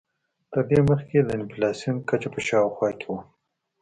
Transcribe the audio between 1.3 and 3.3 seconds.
انفلاسیون کچه په شاوخوا کې وه.